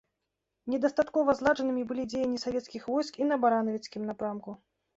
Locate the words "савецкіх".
2.47-2.89